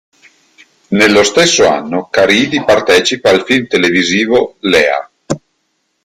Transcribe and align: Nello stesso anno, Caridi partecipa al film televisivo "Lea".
Nello 0.97 1.21
stesso 1.21 1.67
anno, 1.67 2.07
Caridi 2.09 2.63
partecipa 2.65 3.29
al 3.29 3.43
film 3.43 3.67
televisivo 3.67 4.55
"Lea". 4.61 5.07